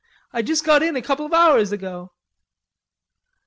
I 0.33 0.41
just 0.41 0.65
got 0.65 0.81
in 0.81 0.95
a 0.95 1.01
couple 1.03 1.27
of 1.27 1.31
hours 1.35 1.71
ago...." 1.71 2.11